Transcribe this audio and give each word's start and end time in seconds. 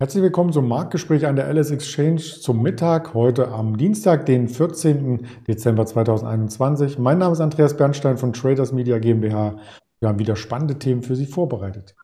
Herzlich 0.00 0.22
willkommen 0.22 0.50
zum 0.50 0.66
Marktgespräch 0.66 1.26
an 1.26 1.36
der 1.36 1.52
LS 1.52 1.72
Exchange 1.72 2.22
zum 2.22 2.62
Mittag, 2.62 3.12
heute 3.12 3.48
am 3.48 3.76
Dienstag, 3.76 4.24
den 4.24 4.48
14. 4.48 5.26
Dezember 5.46 5.84
2021. 5.84 6.98
Mein 6.98 7.18
Name 7.18 7.34
ist 7.34 7.40
Andreas 7.42 7.76
Bernstein 7.76 8.16
von 8.16 8.32
Traders 8.32 8.72
Media 8.72 8.98
GmbH. 8.98 9.58
Wir 10.00 10.08
haben 10.08 10.18
wieder 10.18 10.36
spannende 10.36 10.78
Themen 10.78 11.02
für 11.02 11.16
Sie 11.16 11.26
vorbereitet. 11.26 11.96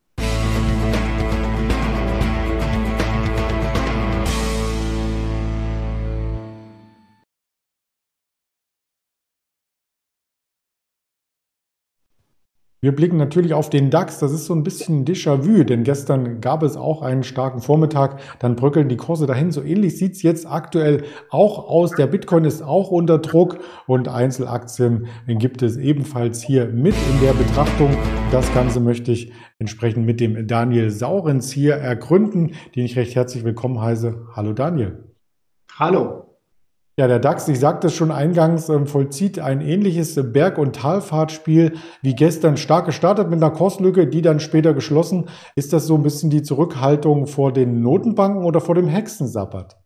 Wir 12.82 12.94
blicken 12.94 13.16
natürlich 13.16 13.54
auf 13.54 13.70
den 13.70 13.88
DAX. 13.88 14.18
Das 14.18 14.32
ist 14.32 14.44
so 14.44 14.54
ein 14.54 14.62
bisschen 14.62 15.06
Déjà-vu, 15.06 15.64
denn 15.64 15.82
gestern 15.82 16.42
gab 16.42 16.62
es 16.62 16.76
auch 16.76 17.00
einen 17.00 17.22
starken 17.22 17.60
Vormittag. 17.60 18.20
Dann 18.38 18.54
bröckeln 18.54 18.90
die 18.90 18.98
Kurse 18.98 19.26
dahin. 19.26 19.50
So 19.50 19.62
ähnlich 19.62 19.96
sieht 19.96 20.12
es 20.12 20.22
jetzt 20.22 20.46
aktuell 20.46 21.04
auch 21.30 21.70
aus. 21.70 21.92
Der 21.92 22.06
Bitcoin 22.06 22.44
ist 22.44 22.60
auch 22.60 22.90
unter 22.90 23.18
Druck 23.18 23.58
und 23.86 24.08
Einzelaktien 24.08 25.06
gibt 25.26 25.62
es 25.62 25.78
ebenfalls 25.78 26.42
hier 26.42 26.66
mit 26.66 26.94
in 27.10 27.20
der 27.22 27.32
Betrachtung. 27.32 27.96
Das 28.30 28.52
Ganze 28.52 28.80
möchte 28.80 29.10
ich 29.10 29.32
entsprechend 29.58 30.04
mit 30.04 30.20
dem 30.20 30.46
Daniel 30.46 30.90
Saurens 30.90 31.50
hier 31.50 31.76
ergründen, 31.76 32.52
den 32.74 32.84
ich 32.84 32.96
recht 32.96 33.14
herzlich 33.14 33.42
willkommen 33.42 33.80
heiße. 33.80 34.26
Hallo 34.34 34.52
Daniel. 34.52 35.14
Hallo. 35.78 36.25
Ja, 36.98 37.06
der 37.08 37.18
DAX, 37.18 37.46
ich 37.48 37.60
sagte 37.60 37.88
es 37.88 37.94
schon 37.94 38.10
eingangs, 38.10 38.70
ähm, 38.70 38.86
vollzieht 38.86 39.38
ein 39.38 39.60
ähnliches 39.60 40.18
Berg- 40.32 40.56
und 40.56 40.76
Talfahrtspiel 40.76 41.74
wie 42.00 42.14
gestern 42.14 42.56
stark 42.56 42.86
gestartet 42.86 43.28
mit 43.28 43.42
einer 43.42 43.52
Kurslücke, 43.52 44.06
die 44.06 44.22
dann 44.22 44.40
später 44.40 44.72
geschlossen. 44.72 45.28
Ist 45.56 45.74
das 45.74 45.86
so 45.86 45.94
ein 45.96 46.02
bisschen 46.02 46.30
die 46.30 46.42
Zurückhaltung 46.42 47.26
vor 47.26 47.52
den 47.52 47.82
Notenbanken 47.82 48.44
oder 48.44 48.62
vor 48.62 48.74
dem 48.74 48.88
Hexensabbat? 48.88 49.76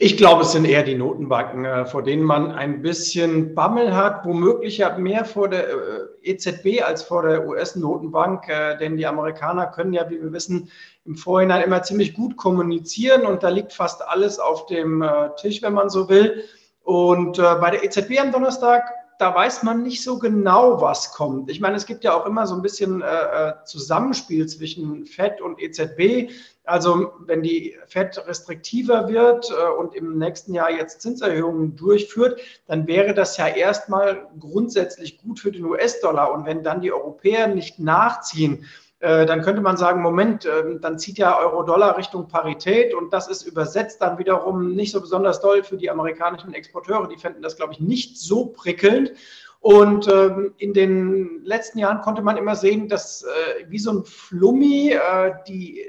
Ich 0.00 0.16
glaube, 0.16 0.42
es 0.42 0.52
sind 0.52 0.64
eher 0.64 0.84
die 0.84 0.94
Notenbanken, 0.94 1.64
äh, 1.64 1.84
vor 1.84 2.04
denen 2.04 2.22
man 2.22 2.52
ein 2.52 2.82
bisschen 2.82 3.56
Bammel 3.56 3.96
hat, 3.96 4.24
womöglich 4.24 4.78
ja 4.78 4.96
mehr 4.96 5.24
vor 5.24 5.48
der 5.48 5.68
äh, 5.68 5.74
EZB 6.22 6.84
als 6.84 7.02
vor 7.02 7.24
der 7.24 7.48
US-Notenbank, 7.48 8.48
äh, 8.48 8.78
denn 8.78 8.96
die 8.96 9.08
Amerikaner 9.08 9.66
können 9.66 9.92
ja, 9.92 10.08
wie 10.08 10.22
wir 10.22 10.32
wissen, 10.32 10.70
im 11.04 11.16
Vorhinein 11.16 11.64
immer 11.64 11.82
ziemlich 11.82 12.14
gut 12.14 12.36
kommunizieren 12.36 13.26
und 13.26 13.42
da 13.42 13.48
liegt 13.48 13.72
fast 13.72 14.06
alles 14.06 14.38
auf 14.38 14.66
dem 14.66 15.02
Tisch, 15.40 15.62
wenn 15.62 15.72
man 15.72 15.88
so 15.88 16.08
will. 16.10 16.44
Und 16.82 17.38
bei 17.38 17.70
der 17.70 17.82
EZB 17.82 18.20
am 18.20 18.30
Donnerstag 18.30 18.84
da 19.18 19.34
weiß 19.34 19.64
man 19.64 19.82
nicht 19.82 20.02
so 20.02 20.18
genau, 20.18 20.80
was 20.80 21.12
kommt. 21.12 21.50
Ich 21.50 21.60
meine, 21.60 21.76
es 21.76 21.86
gibt 21.86 22.04
ja 22.04 22.14
auch 22.14 22.24
immer 22.24 22.46
so 22.46 22.54
ein 22.54 22.62
bisschen 22.62 23.02
äh, 23.02 23.54
Zusammenspiel 23.64 24.46
zwischen 24.46 25.06
FED 25.06 25.40
und 25.40 25.60
EZB. 25.60 26.30
Also 26.62 27.12
wenn 27.26 27.42
die 27.42 27.76
FED 27.88 28.26
restriktiver 28.28 29.08
wird 29.08 29.50
äh, 29.50 29.70
und 29.76 29.96
im 29.96 30.18
nächsten 30.18 30.54
Jahr 30.54 30.70
jetzt 30.70 31.02
Zinserhöhungen 31.02 31.74
durchführt, 31.74 32.40
dann 32.66 32.86
wäre 32.86 33.12
das 33.12 33.36
ja 33.36 33.48
erstmal 33.48 34.28
grundsätzlich 34.38 35.18
gut 35.18 35.40
für 35.40 35.50
den 35.50 35.64
US-Dollar. 35.64 36.32
Und 36.32 36.46
wenn 36.46 36.62
dann 36.62 36.80
die 36.80 36.92
Europäer 36.92 37.48
nicht 37.48 37.80
nachziehen, 37.80 38.62
äh, 38.62 38.87
dann 39.00 39.42
könnte 39.42 39.60
man 39.60 39.76
sagen, 39.76 40.02
Moment, 40.02 40.44
äh, 40.44 40.78
dann 40.80 40.98
zieht 40.98 41.18
ja 41.18 41.38
Euro-Dollar 41.38 41.96
Richtung 41.96 42.26
Parität 42.26 42.94
und 42.94 43.12
das 43.12 43.28
ist 43.28 43.44
übersetzt 43.44 44.02
dann 44.02 44.18
wiederum 44.18 44.74
nicht 44.74 44.90
so 44.90 45.00
besonders 45.00 45.40
doll 45.40 45.62
für 45.62 45.76
die 45.76 45.88
amerikanischen 45.88 46.52
Exporteure. 46.52 47.08
Die 47.08 47.16
fänden 47.16 47.42
das, 47.42 47.56
glaube 47.56 47.74
ich, 47.74 47.80
nicht 47.80 48.18
so 48.18 48.46
prickelnd. 48.46 49.12
Und 49.60 50.08
ähm, 50.08 50.54
in 50.58 50.72
den 50.72 51.44
letzten 51.44 51.78
Jahren 51.78 52.00
konnte 52.00 52.22
man 52.22 52.36
immer 52.36 52.56
sehen, 52.56 52.88
dass 52.88 53.22
äh, 53.22 53.64
wie 53.68 53.78
so 53.78 53.92
ein 53.92 54.04
Flummi 54.04 54.92
äh, 54.92 55.34
die 55.46 55.84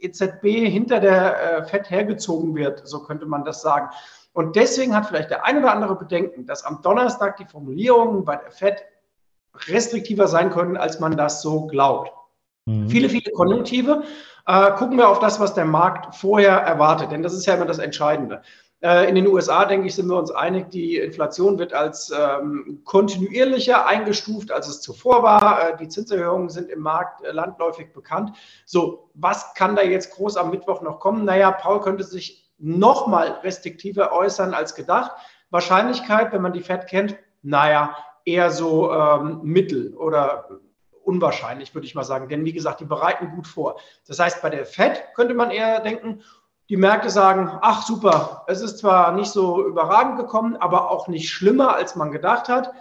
EZB 0.00 0.44
hinter 0.68 1.00
der 1.00 1.58
äh, 1.58 1.64
FED 1.64 1.90
hergezogen 1.90 2.54
wird, 2.54 2.86
so 2.86 3.02
könnte 3.02 3.26
man 3.26 3.44
das 3.44 3.62
sagen. 3.62 3.90
Und 4.32 4.56
deswegen 4.56 4.94
hat 4.94 5.06
vielleicht 5.06 5.30
der 5.30 5.44
ein 5.44 5.58
oder 5.58 5.72
andere 5.72 5.96
Bedenken, 5.96 6.46
dass 6.46 6.64
am 6.64 6.82
Donnerstag 6.82 7.36
die 7.38 7.46
Formulierungen 7.46 8.24
bei 8.24 8.36
der 8.36 8.50
FED 8.50 8.84
restriktiver 9.68 10.28
sein 10.28 10.50
können, 10.50 10.76
als 10.76 11.00
man 11.00 11.16
das 11.16 11.40
so 11.40 11.66
glaubt. 11.66 12.12
Mhm. 12.66 12.88
Viele, 12.88 13.08
viele 13.08 13.32
Konjunktive. 13.32 14.02
Äh, 14.46 14.72
gucken 14.72 14.98
wir 14.98 15.08
auf 15.08 15.18
das, 15.18 15.40
was 15.40 15.54
der 15.54 15.64
Markt 15.64 16.14
vorher 16.14 16.58
erwartet, 16.58 17.10
denn 17.10 17.22
das 17.22 17.34
ist 17.34 17.46
ja 17.46 17.54
immer 17.54 17.66
das 17.66 17.78
Entscheidende. 17.78 18.42
Äh, 18.80 19.08
in 19.08 19.14
den 19.14 19.26
USA, 19.26 19.64
denke 19.64 19.86
ich, 19.86 19.94
sind 19.94 20.08
wir 20.08 20.18
uns 20.18 20.30
einig, 20.30 20.70
die 20.70 20.96
Inflation 20.96 21.58
wird 21.58 21.72
als 21.72 22.12
ähm, 22.16 22.82
kontinuierlicher 22.84 23.86
eingestuft, 23.86 24.52
als 24.52 24.68
es 24.68 24.82
zuvor 24.82 25.22
war. 25.22 25.70
Äh, 25.70 25.76
die 25.78 25.88
Zinserhöhungen 25.88 26.50
sind 26.50 26.68
im 26.70 26.80
Markt 26.80 27.24
äh, 27.24 27.32
landläufig 27.32 27.92
bekannt. 27.92 28.36
So, 28.66 29.10
was 29.14 29.54
kann 29.54 29.76
da 29.76 29.82
jetzt 29.82 30.14
groß 30.14 30.36
am 30.36 30.50
Mittwoch 30.50 30.82
noch 30.82 31.00
kommen? 31.00 31.24
Naja, 31.24 31.52
Paul 31.52 31.80
könnte 31.80 32.04
sich 32.04 32.50
noch 32.58 33.06
mal 33.06 33.38
restriktiver 33.42 34.12
äußern 34.12 34.54
als 34.54 34.74
gedacht. 34.74 35.12
Wahrscheinlichkeit, 35.50 36.32
wenn 36.32 36.42
man 36.42 36.52
die 36.52 36.62
FED 36.62 36.86
kennt, 36.86 37.16
naja, 37.42 37.96
eher 38.24 38.50
so 38.50 38.92
ähm, 38.92 39.40
mittel 39.42 39.94
oder 39.94 40.48
unwahrscheinlich, 41.06 41.74
würde 41.74 41.86
ich 41.86 41.94
mal 41.94 42.04
sagen. 42.04 42.28
Denn 42.28 42.44
wie 42.44 42.52
gesagt, 42.52 42.80
die 42.80 42.84
bereiten 42.84 43.30
gut 43.30 43.46
vor. 43.46 43.78
Das 44.06 44.18
heißt, 44.18 44.42
bei 44.42 44.50
der 44.50 44.66
FED 44.66 45.14
könnte 45.14 45.34
man 45.34 45.50
eher 45.50 45.80
denken, 45.80 46.22
die 46.68 46.76
Märkte 46.76 47.10
sagen, 47.10 47.58
ach 47.62 47.82
super, 47.82 48.44
es 48.48 48.60
ist 48.60 48.78
zwar 48.78 49.12
nicht 49.12 49.30
so 49.30 49.64
überragend 49.64 50.18
gekommen, 50.18 50.56
aber 50.56 50.90
auch 50.90 51.06
nicht 51.06 51.30
schlimmer, 51.30 51.76
als 51.76 51.94
man 51.94 52.10
gedacht 52.10 52.48
hat. 52.48 52.72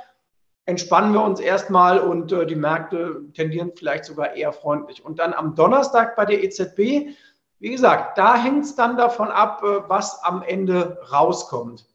Entspannen 0.65 1.13
wir 1.13 1.21
uns 1.21 1.39
erstmal 1.39 1.99
und 1.99 2.31
äh, 2.31 2.47
die 2.47 2.55
Märkte 2.55 3.21
tendieren 3.35 3.73
vielleicht 3.75 4.05
sogar 4.05 4.33
eher 4.33 4.51
freundlich. 4.51 5.05
Und 5.05 5.19
dann 5.19 5.33
am 5.33 5.53
Donnerstag 5.53 6.15
bei 6.15 6.25
der 6.25 6.43
EZB, 6.43 7.15
wie 7.59 7.69
gesagt, 7.69 8.17
da 8.17 8.35
hängt 8.35 8.65
es 8.65 8.75
dann 8.75 8.97
davon 8.97 9.27
ab, 9.27 9.61
äh, 9.63 9.87
was 9.87 10.23
am 10.23 10.41
Ende 10.41 10.99
rauskommt. 11.11 11.85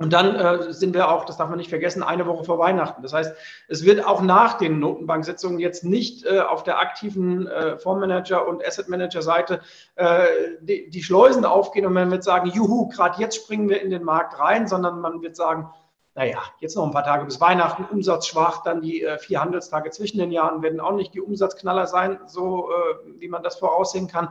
Und 0.00 0.12
dann 0.12 0.36
äh, 0.36 0.72
sind 0.72 0.94
wir 0.94 1.10
auch, 1.10 1.24
das 1.24 1.38
darf 1.38 1.48
man 1.48 1.58
nicht 1.58 1.70
vergessen, 1.70 2.04
eine 2.04 2.24
Woche 2.26 2.44
vor 2.44 2.60
Weihnachten. 2.60 3.02
Das 3.02 3.12
heißt, 3.12 3.34
es 3.66 3.84
wird 3.84 4.06
auch 4.06 4.22
nach 4.22 4.54
den 4.54 4.78
Notenbanksitzungen 4.78 5.58
jetzt 5.58 5.82
nicht 5.82 6.24
äh, 6.24 6.38
auf 6.38 6.62
der 6.62 6.78
aktiven 6.78 7.48
äh, 7.48 7.76
Fondsmanager- 7.78 8.46
und 8.46 8.64
Asset-Manager-Seite 8.64 9.60
äh, 9.96 10.26
die, 10.60 10.88
die 10.88 11.02
Schleusen 11.02 11.44
aufgehen 11.44 11.84
und 11.84 11.94
man 11.94 12.12
wird 12.12 12.22
sagen, 12.22 12.48
juhu, 12.48 12.86
gerade 12.88 13.20
jetzt 13.20 13.36
springen 13.36 13.68
wir 13.68 13.82
in 13.82 13.90
den 13.90 14.04
Markt 14.04 14.38
rein, 14.38 14.68
sondern 14.68 15.00
man 15.00 15.20
wird 15.20 15.34
sagen, 15.34 15.68
naja, 16.14 16.42
jetzt 16.60 16.76
noch 16.76 16.84
ein 16.84 16.92
paar 16.92 17.04
Tage 17.04 17.24
bis 17.24 17.40
Weihnachten, 17.40 17.84
Umsatz 17.84 18.28
schwach, 18.28 18.62
dann 18.62 18.80
die 18.80 19.02
äh, 19.02 19.18
vier 19.18 19.40
Handelstage 19.40 19.90
zwischen 19.90 20.18
den 20.18 20.30
Jahren 20.30 20.62
werden 20.62 20.78
auch 20.78 20.94
nicht 20.94 21.12
die 21.12 21.20
Umsatzknaller 21.20 21.88
sein, 21.88 22.20
so 22.26 22.70
äh, 22.70 23.20
wie 23.20 23.28
man 23.28 23.42
das 23.42 23.56
voraussehen 23.56 24.06
kann. 24.06 24.28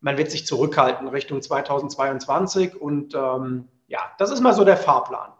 Man 0.00 0.18
wird 0.18 0.32
sich 0.32 0.44
zurückhalten 0.44 1.06
Richtung 1.06 1.40
2022 1.40 2.80
und 2.80 3.14
ähm, 3.14 3.68
ja, 3.86 4.00
das 4.18 4.30
ist 4.30 4.40
mal 4.40 4.54
so 4.54 4.64
der 4.64 4.76
Fahrplan. 4.76 5.32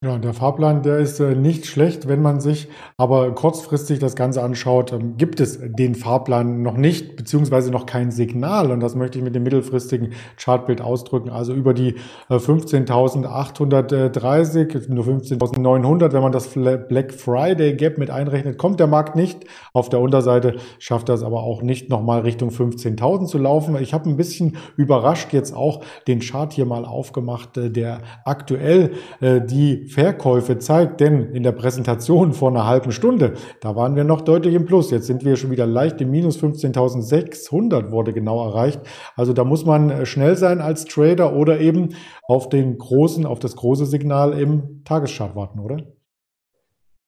Ja, 0.00 0.16
der 0.16 0.32
Fahrplan, 0.32 0.84
der 0.84 0.98
ist 0.98 1.18
äh, 1.18 1.34
nicht 1.34 1.66
schlecht, 1.66 2.06
wenn 2.06 2.22
man 2.22 2.38
sich 2.38 2.68
aber 2.96 3.34
kurzfristig 3.34 3.98
das 3.98 4.14
Ganze 4.14 4.44
anschaut, 4.44 4.92
ähm, 4.92 5.16
gibt 5.16 5.40
es 5.40 5.58
den 5.60 5.96
Fahrplan 5.96 6.62
noch 6.62 6.76
nicht, 6.76 7.16
beziehungsweise 7.16 7.72
noch 7.72 7.84
kein 7.84 8.12
Signal. 8.12 8.70
Und 8.70 8.78
das 8.78 8.94
möchte 8.94 9.18
ich 9.18 9.24
mit 9.24 9.34
dem 9.34 9.42
mittelfristigen 9.42 10.12
Chartbild 10.36 10.80
ausdrücken. 10.80 11.30
Also 11.30 11.52
über 11.52 11.74
die 11.74 11.96
äh, 12.28 12.36
15.830, 12.36 14.88
nur 14.88 15.04
15.900, 15.04 16.12
wenn 16.12 16.22
man 16.22 16.30
das 16.30 16.46
Black 16.46 17.12
Friday 17.12 17.74
Gap 17.74 17.98
mit 17.98 18.10
einrechnet, 18.10 18.56
kommt 18.56 18.78
der 18.78 18.86
Markt 18.86 19.16
nicht. 19.16 19.46
Auf 19.72 19.88
der 19.88 19.98
Unterseite 19.98 20.58
schafft 20.78 21.08
das 21.08 21.24
aber 21.24 21.42
auch 21.42 21.60
nicht 21.60 21.90
nochmal 21.90 22.20
Richtung 22.20 22.50
15.000 22.50 23.26
zu 23.26 23.38
laufen. 23.38 23.76
Ich 23.80 23.94
habe 23.94 24.08
ein 24.08 24.16
bisschen 24.16 24.58
überrascht 24.76 25.32
jetzt 25.32 25.52
auch 25.52 25.82
den 26.06 26.20
Chart 26.20 26.52
hier 26.52 26.66
mal 26.66 26.84
aufgemacht, 26.84 27.56
äh, 27.56 27.68
der 27.68 28.02
aktuell 28.24 28.92
äh, 29.20 29.40
die 29.40 29.87
Verkäufe 29.88 30.58
zeigt, 30.58 31.00
denn 31.00 31.32
in 31.32 31.42
der 31.42 31.52
Präsentation 31.52 32.32
vor 32.32 32.50
einer 32.50 32.66
halben 32.66 32.92
Stunde, 32.92 33.34
da 33.60 33.74
waren 33.76 33.96
wir 33.96 34.04
noch 34.04 34.20
deutlich 34.20 34.54
im 34.54 34.64
Plus. 34.64 34.90
Jetzt 34.90 35.06
sind 35.06 35.24
wir 35.24 35.36
schon 35.36 35.50
wieder 35.50 35.66
leicht 35.66 36.00
im 36.00 36.10
Minus 36.10 36.38
15.600 36.38 37.90
wurde 37.90 38.12
genau 38.12 38.44
erreicht. 38.46 38.80
Also 39.16 39.32
da 39.32 39.44
muss 39.44 39.64
man 39.64 39.90
äh, 39.90 40.06
schnell 40.06 40.36
sein 40.36 40.60
als 40.60 40.84
Trader 40.84 41.34
oder 41.34 41.60
eben 41.60 41.94
auf 42.22 42.48
den 42.48 42.78
großen, 42.78 43.26
auf 43.26 43.38
das 43.38 43.56
große 43.56 43.86
Signal 43.86 44.38
im 44.38 44.84
Tageschart 44.84 45.34
warten, 45.34 45.58
oder? 45.60 45.78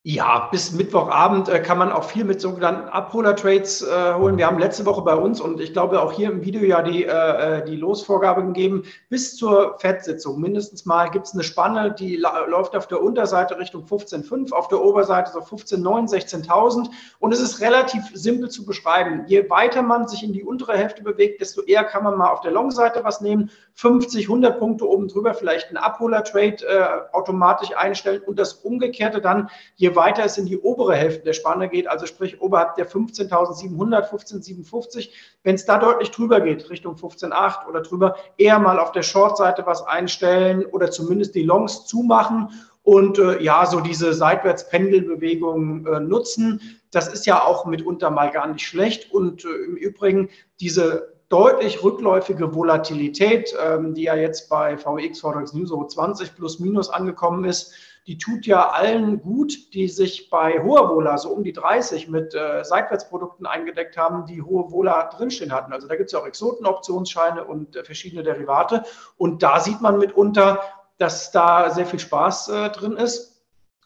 Ja, 0.02 0.48
bis 0.50 0.72
Mittwochabend 0.72 1.50
äh, 1.50 1.60
kann 1.60 1.76
man 1.76 1.92
auch 1.92 2.04
viel 2.04 2.24
mit 2.24 2.40
sogenannten 2.40 2.88
Abholer-Trades 2.88 3.82
äh, 3.82 4.14
holen. 4.14 4.38
Wir 4.38 4.46
haben 4.46 4.58
letzte 4.58 4.86
Woche 4.86 5.02
bei 5.02 5.14
uns 5.14 5.42
und 5.42 5.60
ich 5.60 5.74
glaube 5.74 6.00
auch 6.00 6.10
hier 6.10 6.30
im 6.30 6.42
Video 6.42 6.62
ja 6.62 6.80
die, 6.80 7.04
äh, 7.04 7.58
äh 7.58 7.64
die 7.66 7.76
Losvorgabe 7.76 8.42
gegeben, 8.42 8.84
bis 9.10 9.36
zur 9.36 9.78
FED-Sitzung 9.78 10.40
mindestens 10.40 10.86
mal 10.86 11.10
gibt 11.10 11.26
es 11.26 11.34
eine 11.34 11.42
Spanne, 11.42 11.92
die 11.92 12.16
läuft 12.16 12.74
auf 12.76 12.86
der 12.86 13.02
Unterseite 13.02 13.58
Richtung 13.58 13.84
15,5, 13.84 14.52
auf 14.52 14.68
der 14.68 14.82
Oberseite 14.82 15.32
so 15.32 15.40
15,9, 15.40 16.08
16.000 16.08 16.88
und 17.18 17.32
es 17.34 17.40
ist 17.42 17.60
relativ 17.60 18.02
simpel 18.14 18.48
zu 18.48 18.64
beschreiben. 18.64 19.24
Je 19.26 19.50
weiter 19.50 19.82
man 19.82 20.08
sich 20.08 20.22
in 20.22 20.32
die 20.32 20.44
untere 20.44 20.78
Hälfte 20.78 21.02
bewegt, 21.02 21.42
desto 21.42 21.60
eher 21.60 21.84
kann 21.84 22.04
man 22.04 22.16
mal 22.16 22.30
auf 22.30 22.40
der 22.40 22.52
Long-Seite 22.52 23.04
was 23.04 23.20
nehmen, 23.20 23.50
50, 23.80 24.28
100 24.28 24.58
Punkte 24.58 24.86
oben 24.86 25.08
drüber 25.08 25.32
vielleicht 25.32 25.68
einen 25.68 25.78
Abholer-Trade 25.78 26.66
äh, 26.66 27.14
automatisch 27.16 27.74
einstellen 27.74 28.20
und 28.26 28.38
das 28.38 28.52
Umgekehrte 28.52 29.22
dann, 29.22 29.48
je 29.74 29.96
weiter 29.96 30.22
es 30.22 30.36
in 30.36 30.44
die 30.44 30.58
obere 30.58 30.94
Hälfte 30.94 31.24
der 31.24 31.32
Spanne 31.32 31.66
geht, 31.70 31.88
also 31.88 32.04
sprich 32.04 32.42
oberhalb 32.42 32.74
der 32.74 32.86
15.700, 32.86 34.10
15.750, 34.10 35.08
wenn 35.44 35.54
es 35.54 35.64
da 35.64 35.78
deutlich 35.78 36.10
drüber 36.10 36.42
geht, 36.42 36.68
Richtung 36.68 36.96
15.8 36.96 37.66
oder 37.70 37.80
drüber, 37.80 38.16
eher 38.36 38.58
mal 38.58 38.78
auf 38.78 38.92
der 38.92 39.02
Short-Seite 39.02 39.64
was 39.64 39.82
einstellen 39.82 40.66
oder 40.66 40.90
zumindest 40.90 41.34
die 41.34 41.42
Longs 41.42 41.86
zumachen 41.86 42.50
und 42.82 43.18
äh, 43.18 43.42
ja, 43.42 43.64
so 43.64 43.80
diese 43.80 44.12
Seitwärtspendelbewegung 44.12 45.86
äh, 45.86 46.00
nutzen. 46.00 46.60
Das 46.90 47.10
ist 47.10 47.24
ja 47.24 47.42
auch 47.42 47.64
mitunter 47.64 48.10
mal 48.10 48.30
gar 48.30 48.46
nicht 48.46 48.66
schlecht. 48.66 49.10
Und 49.10 49.44
äh, 49.46 49.48
im 49.48 49.76
Übrigen 49.76 50.28
diese 50.60 51.19
deutlich 51.30 51.82
rückläufige 51.82 52.54
Volatilität, 52.54 53.54
ähm, 53.64 53.94
die 53.94 54.02
ja 54.02 54.16
jetzt 54.16 54.50
bei 54.50 54.76
VX 54.76 55.20
Forex 55.20 55.54
News 55.54 55.70
20 55.70 56.36
plus 56.36 56.58
minus 56.58 56.90
angekommen 56.90 57.44
ist, 57.44 57.72
die 58.06 58.18
tut 58.18 58.46
ja 58.46 58.70
allen 58.70 59.22
gut, 59.22 59.72
die 59.72 59.86
sich 59.86 60.30
bei 60.30 60.60
hoher 60.62 60.88
Vola, 60.88 61.16
so 61.18 61.30
um 61.30 61.44
die 61.44 61.52
30, 61.52 62.08
mit 62.08 62.34
äh, 62.34 62.64
Seitwärtsprodukten 62.64 63.46
eingedeckt 63.46 63.96
haben, 63.96 64.26
die 64.26 64.42
hohe 64.42 64.72
Vola 64.72 65.08
drinstehen 65.10 65.52
hatten. 65.52 65.72
Also 65.72 65.86
da 65.86 65.94
gibt 65.94 66.08
es 66.08 66.12
ja 66.12 66.18
auch 66.18 66.26
Exotenoptionsscheine 66.26 67.44
und 67.44 67.76
äh, 67.76 67.84
verschiedene 67.84 68.24
Derivate. 68.24 68.82
Und 69.16 69.42
da 69.44 69.60
sieht 69.60 69.80
man 69.80 69.98
mitunter, 69.98 70.60
dass 70.98 71.30
da 71.30 71.70
sehr 71.70 71.86
viel 71.86 72.00
Spaß 72.00 72.48
äh, 72.48 72.70
drin 72.70 72.96
ist. 72.96 73.29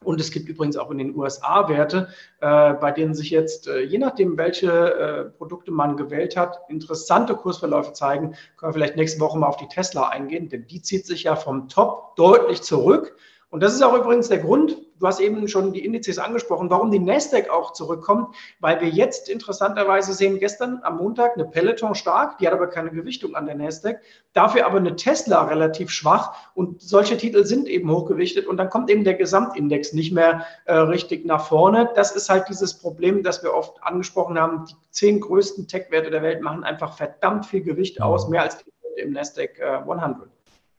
Und 0.04 0.20
es 0.20 0.30
gibt 0.30 0.48
übrigens 0.48 0.76
auch 0.76 0.90
in 0.90 0.98
den 0.98 1.16
USA 1.16 1.68
Werte, 1.68 2.08
äh, 2.40 2.74
bei 2.74 2.90
denen 2.90 3.14
sich 3.14 3.30
jetzt, 3.30 3.68
äh, 3.68 3.80
je 3.80 3.98
nachdem, 3.98 4.36
welche 4.36 4.70
äh, 4.70 5.24
Produkte 5.24 5.70
man 5.70 5.96
gewählt 5.96 6.36
hat, 6.36 6.60
interessante 6.68 7.34
Kursverläufe 7.34 7.92
zeigen. 7.92 8.34
Können 8.56 8.70
wir 8.70 8.72
vielleicht 8.74 8.96
nächste 8.96 9.20
Woche 9.20 9.38
mal 9.38 9.46
auf 9.46 9.56
die 9.56 9.68
Tesla 9.68 10.08
eingehen, 10.08 10.48
denn 10.48 10.66
die 10.66 10.82
zieht 10.82 11.06
sich 11.06 11.24
ja 11.24 11.36
vom 11.36 11.68
Top 11.68 12.16
deutlich 12.16 12.62
zurück. 12.62 13.16
Und 13.50 13.62
das 13.62 13.74
ist 13.74 13.82
auch 13.82 13.96
übrigens 13.96 14.28
der 14.28 14.38
Grund, 14.38 14.76
du 14.98 15.06
hast 15.06 15.20
eben 15.20 15.46
schon 15.48 15.72
die 15.72 15.84
Indizes 15.84 16.18
angesprochen, 16.18 16.70
warum 16.70 16.90
die 16.90 16.98
Nasdaq 16.98 17.50
auch 17.50 17.72
zurückkommt, 17.72 18.34
weil 18.60 18.80
wir 18.80 18.88
jetzt 18.88 19.28
interessanterweise 19.28 20.12
sehen, 20.12 20.38
gestern 20.38 20.80
am 20.82 20.98
Montag 20.98 21.34
eine 21.34 21.44
Peloton 21.44 21.94
stark, 21.94 22.38
die 22.38 22.46
hat 22.46 22.54
aber 22.54 22.68
keine 22.68 22.90
Gewichtung 22.90 23.34
an 23.34 23.46
der 23.46 23.54
Nasdaq, 23.56 24.00
dafür 24.32 24.66
aber 24.66 24.78
eine 24.78 24.96
Tesla 24.96 25.44
relativ 25.44 25.90
schwach 25.90 26.52
und 26.54 26.80
solche 26.82 27.16
Titel 27.16 27.44
sind 27.44 27.68
eben 27.68 27.90
hochgewichtet 27.90 28.46
und 28.46 28.56
dann 28.56 28.70
kommt 28.70 28.90
eben 28.90 29.04
der 29.04 29.14
Gesamtindex 29.14 29.92
nicht 29.92 30.12
mehr 30.12 30.44
äh, 30.66 30.74
richtig 30.74 31.24
nach 31.24 31.46
vorne. 31.46 31.90
Das 31.94 32.14
ist 32.14 32.28
halt 32.28 32.48
dieses 32.48 32.78
Problem, 32.78 33.22
das 33.22 33.42
wir 33.42 33.54
oft 33.54 33.82
angesprochen 33.82 34.38
haben. 34.38 34.66
Die 34.66 34.74
zehn 34.90 35.20
größten 35.20 35.68
Tech-Werte 35.68 36.10
der 36.10 36.22
Welt 36.22 36.42
machen 36.42 36.64
einfach 36.64 36.96
verdammt 36.96 37.46
viel 37.46 37.62
Gewicht 37.62 38.00
aus, 38.00 38.28
mehr 38.28 38.42
als 38.42 38.58
die 38.58 38.70
im 38.96 39.12
Nasdaq 39.12 39.58
äh, 39.58 39.64
100. 39.64 40.33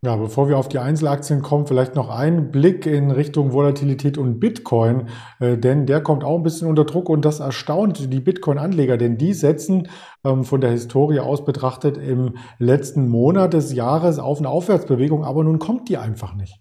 Ja, 0.06 0.16
bevor 0.18 0.50
wir 0.50 0.60
auf 0.60 0.68
die 0.68 0.78
Einzelaktien 0.78 1.42
kommen, 1.42 1.66
vielleicht 1.66 1.96
noch 1.96 2.12
ein 2.12 2.52
Blick 2.52 2.86
in 2.86 3.10
Richtung 3.10 3.54
Volatilität 3.54 4.20
und 4.20 4.40
Bitcoin, 4.40 5.10
äh, 5.40 5.58
denn 5.58 5.88
der 5.88 6.00
kommt 6.00 6.24
auch 6.24 6.38
ein 6.38 6.44
bisschen 6.44 6.68
unter 6.68 6.86
Druck 6.86 7.10
und 7.10 7.26
das 7.26 7.40
erstaunt 7.40 8.14
die 8.14 8.20
Bitcoin-Anleger, 8.20 8.98
denn 8.98 9.18
die 9.18 9.34
setzen 9.34 9.88
ähm, 10.24 10.44
von 10.44 10.62
der 10.62 10.70
Historie 10.70 11.22
aus 11.22 11.44
betrachtet 11.44 11.98
im 11.98 12.36
letzten 12.60 13.10
Monat 13.10 13.56
des 13.56 13.74
Jahres 13.74 14.20
auf 14.20 14.38
eine 14.38 14.48
Aufwärtsbewegung, 14.48 15.26
aber 15.26 15.44
nun 15.44 15.58
kommt 15.58 15.90
die 15.90 15.98
einfach 15.98 16.36
nicht. 16.36 16.60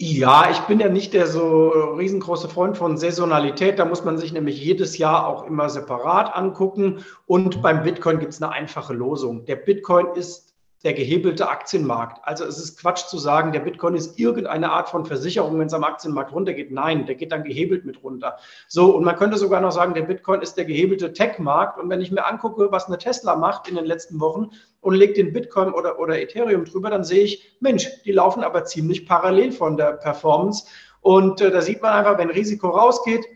Ja, 0.00 0.50
ich 0.50 0.58
bin 0.62 0.80
ja 0.80 0.88
nicht 0.88 1.14
der 1.14 1.28
so 1.28 1.68
riesengroße 1.68 2.48
Freund 2.48 2.76
von 2.76 2.96
Saisonalität. 2.96 3.78
Da 3.78 3.84
muss 3.84 4.02
man 4.02 4.18
sich 4.18 4.32
nämlich 4.32 4.60
jedes 4.60 4.98
Jahr 4.98 5.28
auch 5.28 5.44
immer 5.44 5.68
separat 5.68 6.34
angucken. 6.34 7.04
Und 7.26 7.62
beim 7.62 7.84
Bitcoin 7.84 8.18
gibt 8.18 8.32
es 8.32 8.42
eine 8.42 8.50
einfache 8.50 8.94
Losung. 8.94 9.44
Der 9.44 9.56
Bitcoin 9.56 10.06
ist 10.16 10.49
der 10.82 10.94
gehebelte 10.94 11.48
Aktienmarkt. 11.48 12.26
Also 12.26 12.44
es 12.46 12.58
ist 12.58 12.80
Quatsch 12.80 13.06
zu 13.06 13.18
sagen, 13.18 13.52
der 13.52 13.60
Bitcoin 13.60 13.94
ist 13.94 14.18
irgendeine 14.18 14.72
Art 14.72 14.88
von 14.88 15.04
Versicherung, 15.04 15.58
wenn 15.58 15.66
es 15.66 15.74
am 15.74 15.84
Aktienmarkt 15.84 16.32
runtergeht. 16.32 16.70
Nein, 16.70 17.04
der 17.04 17.16
geht 17.16 17.32
dann 17.32 17.44
gehebelt 17.44 17.84
mit 17.84 18.02
runter. 18.02 18.38
So, 18.66 18.96
und 18.96 19.04
man 19.04 19.16
könnte 19.16 19.36
sogar 19.36 19.60
noch 19.60 19.72
sagen, 19.72 19.92
der 19.92 20.02
Bitcoin 20.02 20.40
ist 20.40 20.54
der 20.54 20.64
gehebelte 20.64 21.12
Tech-Markt. 21.12 21.78
Und 21.78 21.90
wenn 21.90 22.00
ich 22.00 22.10
mir 22.10 22.24
angucke, 22.24 22.72
was 22.72 22.86
eine 22.86 22.96
Tesla 22.96 23.36
macht 23.36 23.68
in 23.68 23.74
den 23.74 23.84
letzten 23.84 24.20
Wochen 24.20 24.50
und 24.80 24.94
lege 24.94 25.12
den 25.12 25.34
Bitcoin 25.34 25.70
oder, 25.74 25.98
oder 25.98 26.18
Ethereum 26.18 26.64
drüber, 26.64 26.88
dann 26.88 27.04
sehe 27.04 27.24
ich, 27.24 27.56
Mensch, 27.60 27.86
die 28.04 28.12
laufen 28.12 28.42
aber 28.42 28.64
ziemlich 28.64 29.06
parallel 29.06 29.52
von 29.52 29.76
der 29.76 29.92
Performance. 29.92 30.66
Und 31.02 31.42
äh, 31.42 31.50
da 31.50 31.60
sieht 31.60 31.82
man 31.82 31.92
einfach, 31.92 32.16
wenn 32.16 32.30
Risiko 32.30 32.68
rausgeht, 32.68 33.26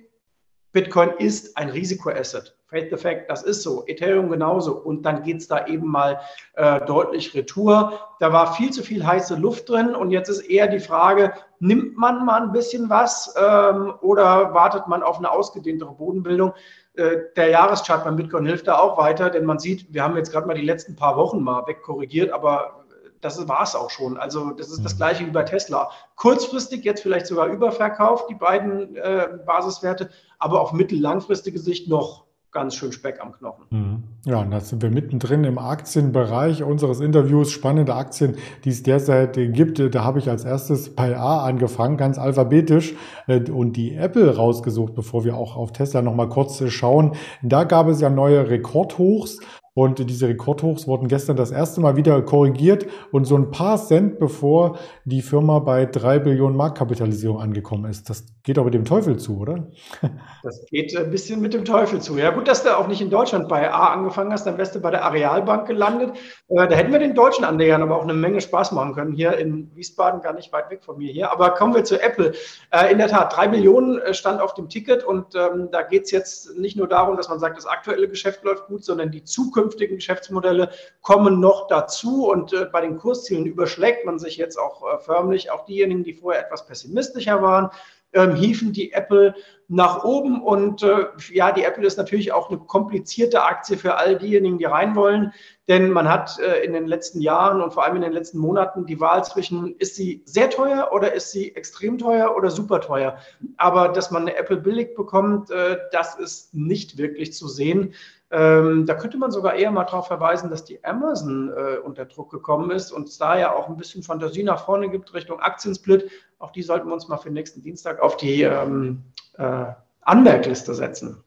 Bitcoin 0.73 1.11
ist 1.19 1.59
ein 1.59 1.69
Risikoasset. 1.69 2.54
Fate 2.67 2.89
the 2.91 2.97
fact, 2.97 3.31
das 3.31 3.43
ist 3.43 3.63
so. 3.63 3.85
Ethereum 3.87 4.31
genauso. 4.31 4.75
Und 4.75 5.03
dann 5.03 5.23
geht 5.23 5.39
es 5.39 5.49
da 5.49 5.67
eben 5.67 5.87
mal 5.87 6.21
äh, 6.55 6.81
deutlich 6.87 7.35
retour. 7.35 8.01
Da 8.21 8.33
war 8.33 8.55
viel 8.55 8.71
zu 8.71 8.83
viel 8.83 9.07
heiße 9.07 9.37
Luft 9.37 9.69
drin. 9.69 9.95
Und 9.95 10.11
jetzt 10.11 10.29
ist 10.29 10.41
eher 10.41 10.67
die 10.67 10.81
Frage, 10.81 11.33
nimmt 11.61 11.97
man 11.97 12.25
mal 12.25 12.43
ein 12.43 12.53
bisschen 12.53 12.89
was 12.91 13.35
ähm, 13.39 13.95
oder 14.01 14.55
wartet 14.55 14.89
man 14.89 15.03
auf 15.03 15.19
eine 15.19 15.31
ausgedehntere 15.31 15.93
Bodenbildung? 15.93 16.55
Äh, 16.95 17.17
der 17.37 17.51
Jahreschart 17.51 18.05
beim 18.05 18.17
Bitcoin 18.17 18.47
hilft 18.47 18.67
da 18.67 18.79
auch 18.79 18.97
weiter, 18.97 19.31
denn 19.31 19.45
man 19.45 19.59
sieht, 19.59 19.93
wir 19.93 20.03
haben 20.03 20.17
jetzt 20.17 20.33
gerade 20.33 20.47
mal 20.47 20.55
die 20.55 20.65
letzten 20.65 20.97
paar 20.97 21.17
Wochen 21.17 21.43
mal 21.43 21.67
wegkorrigiert, 21.67 22.33
aber 22.33 22.85
das 23.25 23.49
war 23.49 23.63
es 23.63 23.75
auch 23.75 23.91
schon. 23.91 24.19
Also 24.19 24.51
das 24.51 24.69
ist 24.71 24.85
das 24.85 24.95
mhm. 24.95 24.99
gleiche 24.99 25.27
wie 25.27 25.31
bei 25.31 25.43
Tesla. 25.43 25.91
Kurzfristig 26.17 26.85
jetzt 26.85 27.03
vielleicht 27.03 27.27
sogar 27.27 27.47
überverkauft, 27.47 28.29
die 28.29 28.35
beiden 28.35 28.97
äh, 28.97 29.29
Basiswerte, 29.47 30.11
aber 30.39 30.61
auf 30.61 30.73
mittel-langfristige 30.73 31.59
Sicht 31.59 31.89
noch 31.89 32.25
ganz 32.55 32.77
schön 32.77 32.93
Speck 32.93 33.21
am 33.21 33.33
Knochen. 33.33 33.65
Mhm. 33.71 34.03
Ja, 34.25 34.41
und 34.41 34.51
da 34.51 34.61
sind 34.61 34.81
wir 34.81 34.91
mittendrin 34.91 35.45
im 35.45 35.59
Aktienbereich 35.59 36.63
unseres 36.63 37.01
Interviews. 37.01 37.51
Spannende 37.51 37.95
Aktien, 37.95 38.37
die 38.65 38.71
es 38.71 38.83
derzeit 38.83 39.35
gibt. 39.35 39.95
Da 39.95 40.05
habe 40.05 40.21
ich 40.21 40.31
als 40.31 40.45
erstes 40.45 40.95
bei 40.95 41.17
A 41.19 41.45
angefangen, 41.45 41.99
ganz 41.99 42.17
alphabetisch, 42.17 42.95
äh, 43.27 43.41
und 43.51 43.77
die 43.77 43.95
Apple 43.97 44.35
rausgesucht, 44.35 44.95
bevor 44.95 45.25
wir 45.25 45.37
auch 45.37 45.57
auf 45.57 45.73
Tesla 45.73 46.01
nochmal 46.01 46.29
kurz 46.29 46.63
schauen. 46.71 47.17
Da 47.43 47.65
gab 47.65 47.89
es 47.89 48.01
ja 48.01 48.09
neue 48.09 48.49
Rekordhochs. 48.49 49.41
Und 49.77 49.99
diese 50.09 50.29
Rekordhochs 50.29 50.87
wurden 50.87 51.09
gestern 51.09 51.37
das 51.37 51.51
erste 51.51 51.81
Mal 51.81 51.97
wieder 51.97 52.23
korrigiert 52.23 52.87
und 53.11 53.25
so 53.25 53.37
ein 53.37 53.51
paar 53.51 53.77
Cent 53.77 54.21
bevor 54.21 54.79
die 55.05 55.21
Firma 55.21 55.59
bei 55.59 55.85
drei 55.85 56.21
Billionen 56.21 56.57
Marktkapitalisierung 56.57 57.41
angekommen 57.41 57.91
ist. 57.91 58.09
Das 58.09 58.25
geht 58.45 58.57
aber 58.57 58.71
dem 58.71 58.85
Teufel 58.85 59.17
zu, 59.17 59.41
oder? 59.41 59.67
Das 60.45 60.67
geht 60.67 60.95
ein 60.95 61.11
bisschen 61.11 61.41
mit 61.41 61.55
dem 61.55 61.65
Teufel 61.65 62.03
zu. 62.03 62.19
Ja, 62.19 62.31
gut, 62.31 62.47
dass 62.47 62.63
du 62.63 62.77
auch 62.77 62.87
nicht 62.87 63.01
in 63.01 63.09
Deutschland 63.09 63.49
bei 63.49 63.73
A 63.73 63.95
angefangen 63.95 64.31
hast, 64.31 64.47
dann 64.47 64.59
wärst 64.59 64.75
du 64.75 64.81
bei 64.81 64.91
der 64.91 65.03
Arealbank 65.03 65.67
gelandet. 65.67 66.11
Äh, 66.49 66.69
da 66.69 66.77
hätten 66.77 66.93
wir 66.93 66.99
den 66.99 67.15
deutschen 67.15 67.45
Anlegern 67.45 67.83
aber 67.83 67.97
auch 67.97 68.03
eine 68.03 68.13
Menge 68.13 68.43
Spaß 68.43 68.73
machen 68.73 68.93
können. 68.93 69.13
Hier 69.13 69.39
in 69.39 69.75
Wiesbaden, 69.75 70.21
gar 70.21 70.35
nicht 70.35 70.53
weit 70.53 70.71
weg 70.71 70.85
von 70.85 70.99
mir 70.99 71.11
hier. 71.11 71.33
Aber 71.33 71.51
kommen 71.51 71.75
wir 71.75 71.85
zu 71.85 72.01
Apple. 72.01 72.33
Äh, 72.71 72.93
in 72.93 72.99
der 72.99 73.09
Tat, 73.09 73.35
drei 73.35 73.49
Billionen 73.49 73.99
äh, 73.99 74.13
stand 74.13 74.41
auf 74.41 74.53
dem 74.53 74.69
Ticket 74.69 75.03
und 75.03 75.35
ähm, 75.35 75.71
da 75.73 75.83
geht 75.83 76.05
es 76.05 76.11
jetzt 76.11 76.59
nicht 76.59 76.77
nur 76.77 76.87
darum, 76.87 77.17
dass 77.17 77.31
man 77.31 77.39
sagt, 77.39 77.57
das 77.57 77.67
aktuelle 77.67 78.09
Geschäft 78.09 78.45
läuft 78.45 78.67
gut, 78.67 78.85
sondern 78.85 79.11
die 79.11 79.25
Zukunft 79.25 79.64
zukünftigen 79.65 79.97
Geschäftsmodelle 79.97 80.71
kommen 81.01 81.41
noch 81.41 81.67
dazu 81.69 82.29
und 82.29 82.53
äh, 82.53 82.67
bei 82.71 82.81
den 82.81 82.99
Kurszielen 82.99 83.47
überschlägt 83.47 84.05
man 84.05 84.19
sich 84.19 84.37
jetzt 84.37 84.59
auch 84.59 84.83
äh, 84.83 84.99
förmlich. 84.99 85.51
Auch 85.51 85.65
diejenigen, 85.65 86.05
die 86.05 86.15
vorher 86.15 86.45
etwas 86.45 86.67
pessimistischer 86.67 87.43
waren, 87.43 87.71
ähm, 88.13 88.35
hieven 88.35 88.73
die 88.73 88.93
Apple 88.93 89.35
nach 89.69 90.05
oben. 90.05 90.43
Und 90.43 90.83
äh, 90.83 91.07
ja, 91.33 91.51
die 91.53 91.65
Apple 91.65 91.87
ist 91.87 91.99
natürlich 91.99 92.33
auch 92.33 92.49
eine 92.49 92.59
komplizierte 92.59 93.43
Aktie 93.43 93.77
für 93.77 93.97
all 93.97 94.19
diejenigen, 94.19 94.59
die 94.59 94.65
rein 94.67 94.95
wollen. 94.95 95.33
Denn 95.67 95.91
man 95.91 96.09
hat 96.09 96.39
äh, 96.39 96.63
in 96.63 96.75
den 96.75 96.87
letzten 96.87 97.21
Jahren 97.21 97.61
und 97.61 97.73
vor 97.73 97.85
allem 97.85 97.97
in 97.97 98.03
den 98.03 98.13
letzten 98.13 98.39
Monaten 98.39 98.87
die 98.87 99.01
Wahl 99.01 99.25
zwischen, 99.25 99.75
ist 99.79 99.97
sie 99.97 100.23
sehr 100.27 100.51
teuer 100.51 100.91
oder 100.93 101.13
ist 101.15 101.33
sie 101.33 101.55
extrem 101.57 101.99
teuer 101.99 102.37
oder 102.37 102.51
super 102.51 102.81
teuer. 102.81 103.19
Aber 103.57 103.89
dass 103.89 104.11
man 104.11 104.23
eine 104.23 104.37
Apple 104.37 104.59
billig 104.59 104.95
bekommt, 104.95 105.51
äh, 105.51 105.79
das 105.91 106.17
ist 106.17 106.55
nicht 106.55 106.99
wirklich 106.99 107.33
zu 107.33 107.49
sehen. 107.49 107.95
Ähm, 108.37 108.85
da 108.85 108.95
könnte 108.95 109.17
man 109.17 109.31
sogar 109.31 109.55
eher 109.55 109.71
mal 109.71 109.85
darauf 109.85 110.09
verweisen, 110.09 110.51
dass 110.51 110.65
die 110.65 110.85
Amazon 110.85 111.53
äh, 111.57 111.77
unter 111.79 112.05
Druck 112.05 112.33
gekommen 112.33 112.73
ist 112.73 112.91
und 112.91 113.09
es 113.09 113.17
da 113.17 113.39
ja 113.39 113.53
auch 113.53 113.69
ein 113.69 113.77
bisschen 113.77 114.03
Fantasie 114.03 114.43
nach 114.43 114.65
vorne 114.65 114.91
gibt 114.91 115.15
Richtung 115.15 115.39
Aktiensplit. 115.39 116.11
Auch 116.41 116.51
die 116.51 116.63
sollten 116.63 116.89
wir 116.89 116.95
uns 116.95 117.07
mal 117.07 117.17
für 117.17 117.31
nächsten 117.31 117.63
Dienstag 117.63 118.01
auf 118.01 118.17
die 118.17 118.43
ähm, 118.43 119.05
äh, 119.39 119.67
Anmerkliste 120.01 120.75
setzen. 120.75 121.24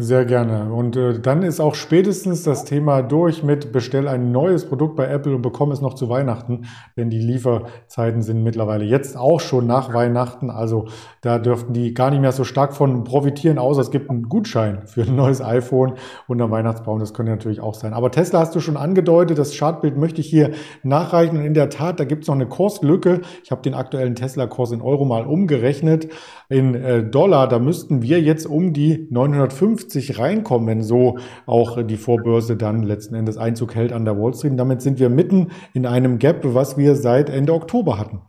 Sehr 0.00 0.24
gerne. 0.26 0.72
Und 0.72 0.96
äh, 0.96 1.18
dann 1.18 1.42
ist 1.42 1.58
auch 1.58 1.74
spätestens 1.74 2.44
das 2.44 2.64
Thema 2.64 3.02
durch 3.02 3.42
mit 3.42 3.72
bestell 3.72 4.06
ein 4.06 4.30
neues 4.30 4.64
Produkt 4.64 4.94
bei 4.94 5.08
Apple 5.08 5.34
und 5.34 5.42
bekomme 5.42 5.72
es 5.72 5.80
noch 5.80 5.94
zu 5.94 6.08
Weihnachten, 6.08 6.66
denn 6.96 7.10
die 7.10 7.18
Lieferzeiten 7.18 8.22
sind 8.22 8.44
mittlerweile 8.44 8.84
jetzt 8.84 9.16
auch 9.16 9.40
schon 9.40 9.66
nach 9.66 9.92
Weihnachten. 9.92 10.50
Also 10.50 10.86
da 11.20 11.40
dürften 11.40 11.72
die 11.72 11.94
gar 11.94 12.10
nicht 12.10 12.20
mehr 12.20 12.30
so 12.30 12.44
stark 12.44 12.74
von 12.74 13.02
profitieren, 13.02 13.58
außer 13.58 13.80
es 13.80 13.90
gibt 13.90 14.08
einen 14.08 14.28
Gutschein 14.28 14.86
für 14.86 15.02
ein 15.02 15.16
neues 15.16 15.42
iPhone 15.42 15.94
und 16.28 16.40
ein 16.40 16.50
Weihnachtsbaum. 16.50 17.00
Das 17.00 17.12
könnte 17.12 17.32
natürlich 17.32 17.60
auch 17.60 17.74
sein. 17.74 17.92
Aber 17.92 18.12
Tesla 18.12 18.38
hast 18.38 18.54
du 18.54 18.60
schon 18.60 18.76
angedeutet, 18.76 19.36
das 19.36 19.56
Chartbild 19.56 19.96
möchte 19.96 20.20
ich 20.20 20.28
hier 20.28 20.52
nachreichen. 20.84 21.38
Und 21.38 21.44
in 21.44 21.54
der 21.54 21.70
Tat, 21.70 21.98
da 21.98 22.04
gibt 22.04 22.22
es 22.22 22.28
noch 22.28 22.36
eine 22.36 22.46
Kurslücke. 22.46 23.22
Ich 23.42 23.50
habe 23.50 23.62
den 23.62 23.74
aktuellen 23.74 24.14
Tesla-Kurs 24.14 24.70
in 24.70 24.80
Euro 24.80 25.04
mal 25.04 25.26
umgerechnet. 25.26 26.08
In 26.50 26.74
äh, 26.74 27.04
Dollar, 27.04 27.46
da 27.46 27.58
müssten 27.58 28.00
wir 28.00 28.22
jetzt 28.22 28.46
um 28.46 28.72
die 28.72 29.06
950 29.10 29.68
50 29.88 30.18
reinkommen, 30.18 30.66
wenn 30.66 30.82
so 30.82 31.18
auch 31.44 31.82
die 31.82 31.98
Vorbörse 31.98 32.56
dann 32.56 32.82
letzten 32.82 33.14
Endes 33.14 33.36
Einzug 33.36 33.74
hält 33.74 33.92
an 33.92 34.06
der 34.06 34.18
Wall 34.18 34.34
Street. 34.34 34.58
Damit 34.58 34.80
sind 34.80 34.98
wir 34.98 35.10
mitten 35.10 35.48
in 35.74 35.84
einem 35.84 36.18
Gap, 36.18 36.40
was 36.42 36.78
wir 36.78 36.94
seit 36.96 37.28
Ende 37.28 37.52
Oktober 37.52 37.98
hatten. 37.98 38.22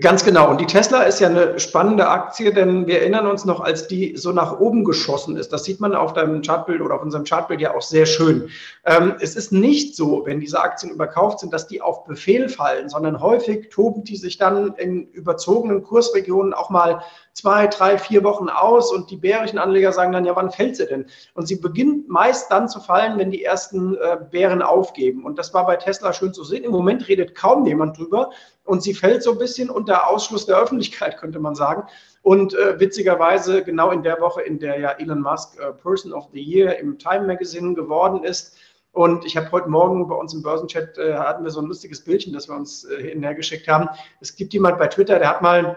Ganz 0.00 0.24
genau. 0.24 0.50
Und 0.50 0.60
die 0.60 0.66
Tesla 0.66 1.02
ist 1.02 1.20
ja 1.20 1.28
eine 1.28 1.60
spannende 1.60 2.08
Aktie, 2.08 2.52
denn 2.52 2.86
wir 2.86 3.00
erinnern 3.00 3.26
uns 3.26 3.44
noch, 3.44 3.60
als 3.60 3.86
die 3.86 4.16
so 4.16 4.32
nach 4.32 4.58
oben 4.58 4.82
geschossen 4.84 5.36
ist. 5.36 5.52
Das 5.52 5.64
sieht 5.64 5.78
man 5.78 5.94
auf 5.94 6.12
deinem 6.14 6.42
Chartbild 6.42 6.80
oder 6.80 6.96
auf 6.96 7.02
unserem 7.02 7.24
Chartbild 7.24 7.60
ja 7.60 7.74
auch 7.74 7.82
sehr 7.82 8.06
schön. 8.06 8.48
Ähm, 8.84 9.14
es 9.20 9.36
ist 9.36 9.52
nicht 9.52 9.94
so, 9.94 10.22
wenn 10.26 10.40
diese 10.40 10.60
Aktien 10.60 10.90
überkauft 10.90 11.40
sind, 11.40 11.52
dass 11.52 11.66
die 11.66 11.80
auf 11.80 12.04
Befehl 12.04 12.48
fallen, 12.48 12.88
sondern 12.88 13.20
häufig 13.20 13.68
toben 13.68 14.04
die 14.04 14.16
sich 14.16 14.36
dann 14.38 14.74
in 14.74 15.06
überzogenen 15.08 15.82
Kursregionen 15.82 16.54
auch 16.54 16.70
mal 16.70 17.02
zwei, 17.34 17.66
drei, 17.66 17.98
vier 17.98 18.22
Wochen 18.22 18.48
aus 18.48 18.92
und 18.92 19.10
die 19.10 19.16
bärischen 19.16 19.58
Anleger 19.58 19.92
sagen 19.92 20.12
dann, 20.12 20.24
ja, 20.24 20.34
wann 20.36 20.50
fällt 20.50 20.76
sie 20.76 20.86
denn? 20.86 21.06
Und 21.34 21.46
sie 21.46 21.56
beginnt 21.56 22.08
meist 22.08 22.50
dann 22.50 22.68
zu 22.68 22.80
fallen, 22.80 23.18
wenn 23.18 23.32
die 23.32 23.44
ersten 23.44 23.96
äh, 23.96 24.18
Bären 24.30 24.62
aufgeben. 24.62 25.24
Und 25.24 25.38
das 25.38 25.52
war 25.52 25.66
bei 25.66 25.76
Tesla 25.76 26.12
schön 26.12 26.32
zu 26.32 26.44
sehen. 26.44 26.64
Im 26.64 26.70
Moment 26.70 27.08
redet 27.08 27.34
kaum 27.34 27.66
jemand 27.66 27.98
drüber 27.98 28.30
und 28.64 28.82
sie 28.82 28.94
fällt 28.94 29.24
so 29.24 29.32
ein 29.32 29.38
bisschen 29.38 29.68
unter 29.68 30.08
Ausschluss 30.08 30.46
der 30.46 30.58
Öffentlichkeit, 30.58 31.16
könnte 31.20 31.40
man 31.40 31.56
sagen. 31.56 31.82
Und 32.22 32.54
äh, 32.54 32.78
witzigerweise 32.78 33.64
genau 33.64 33.90
in 33.90 34.02
der 34.02 34.20
Woche, 34.20 34.42
in 34.42 34.60
der 34.60 34.78
ja 34.78 34.90
Elon 34.92 35.20
Musk 35.20 35.58
äh, 35.58 35.72
Person 35.72 36.12
of 36.12 36.28
the 36.32 36.40
Year 36.40 36.78
im 36.78 36.98
Time 36.98 37.26
Magazine 37.26 37.74
geworden 37.74 38.22
ist, 38.24 38.56
und 38.92 39.24
ich 39.24 39.36
habe 39.36 39.50
heute 39.50 39.68
Morgen 39.68 40.06
bei 40.06 40.14
uns 40.14 40.34
im 40.34 40.42
Börsenchat 40.42 40.98
äh, 40.98 41.14
hatten 41.14 41.42
wir 41.42 41.50
so 41.50 41.60
ein 41.60 41.66
lustiges 41.66 42.04
Bildchen, 42.04 42.32
das 42.32 42.48
wir 42.48 42.54
uns 42.54 42.84
äh, 42.84 43.02
hinterher 43.02 43.34
geschickt 43.34 43.66
haben. 43.66 43.88
Es 44.20 44.36
gibt 44.36 44.52
jemand 44.52 44.78
bei 44.78 44.86
Twitter, 44.86 45.18
der 45.18 45.30
hat 45.30 45.42
mal 45.42 45.76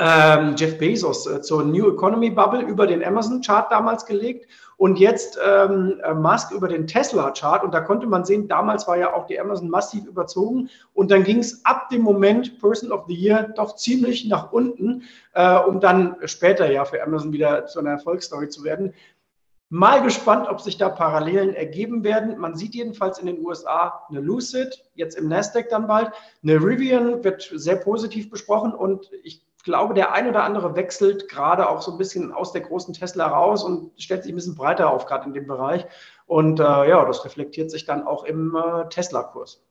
ähm, 0.00 0.54
Jeff 0.56 0.78
Bezos 0.78 1.26
äh, 1.26 1.42
zur 1.42 1.62
New 1.62 1.92
Economy 1.92 2.30
Bubble 2.30 2.62
über 2.62 2.86
den 2.86 3.04
Amazon-Chart 3.04 3.70
damals 3.70 4.06
gelegt 4.06 4.48
und 4.78 4.98
jetzt 4.98 5.38
ähm, 5.46 6.00
äh, 6.02 6.14
Musk 6.14 6.52
über 6.52 6.66
den 6.66 6.86
Tesla-Chart. 6.86 7.62
Und 7.62 7.74
da 7.74 7.80
konnte 7.80 8.06
man 8.06 8.24
sehen, 8.24 8.48
damals 8.48 8.88
war 8.88 8.96
ja 8.96 9.12
auch 9.12 9.26
die 9.26 9.38
Amazon 9.38 9.68
massiv 9.68 10.06
überzogen. 10.06 10.70
Und 10.94 11.10
dann 11.10 11.22
ging 11.22 11.40
es 11.40 11.66
ab 11.66 11.90
dem 11.90 12.00
Moment 12.00 12.58
Person 12.60 12.90
of 12.90 13.04
the 13.06 13.14
Year 13.14 13.52
doch 13.54 13.76
ziemlich 13.76 14.26
nach 14.26 14.52
unten, 14.52 15.02
äh, 15.34 15.58
um 15.58 15.80
dann 15.80 16.16
später 16.24 16.72
ja 16.72 16.86
für 16.86 17.02
Amazon 17.02 17.34
wieder 17.34 17.66
zu 17.66 17.78
einer 17.78 17.90
Erfolgsstory 17.90 18.48
zu 18.48 18.64
werden. 18.64 18.94
Mal 19.68 20.02
gespannt, 20.02 20.48
ob 20.48 20.62
sich 20.62 20.78
da 20.78 20.88
Parallelen 20.88 21.54
ergeben 21.54 22.02
werden. 22.02 22.38
Man 22.38 22.56
sieht 22.56 22.74
jedenfalls 22.74 23.18
in 23.18 23.26
den 23.26 23.44
USA 23.44 24.06
eine 24.08 24.20
Lucid, 24.20 24.82
jetzt 24.94 25.16
im 25.16 25.28
Nasdaq 25.28 25.68
dann 25.68 25.86
bald. 25.86 26.10
Eine 26.42 26.54
Rivian 26.54 27.22
wird 27.22 27.48
sehr 27.54 27.76
positiv 27.76 28.30
besprochen 28.30 28.72
und 28.72 29.10
ich 29.22 29.44
glaube, 29.64 29.94
der 29.94 30.12
ein 30.12 30.28
oder 30.28 30.44
andere 30.44 30.76
wechselt 30.76 31.28
gerade 31.28 31.68
auch 31.68 31.82
so 31.82 31.92
ein 31.92 31.98
bisschen 31.98 32.32
aus 32.32 32.52
der 32.52 32.62
großen 32.62 32.94
Tesla 32.94 33.26
raus 33.26 33.64
und 33.64 33.92
stellt 34.00 34.22
sich 34.22 34.32
ein 34.32 34.36
bisschen 34.36 34.54
breiter 34.54 34.90
auf, 34.90 35.06
gerade 35.06 35.26
in 35.26 35.34
dem 35.34 35.46
Bereich. 35.46 35.86
Und 36.26 36.60
äh, 36.60 36.62
ja, 36.62 37.04
das 37.04 37.24
reflektiert 37.24 37.70
sich 37.70 37.84
dann 37.84 38.06
auch 38.06 38.24
im 38.24 38.56
äh, 38.56 38.88
Tesla-Kurs. 38.88 39.62